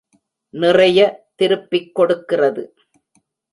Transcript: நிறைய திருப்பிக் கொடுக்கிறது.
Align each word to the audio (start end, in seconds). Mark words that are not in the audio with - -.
நிறைய 0.53 0.99
திருப்பிக் 1.35 1.95
கொடுக்கிறது. 1.95 2.63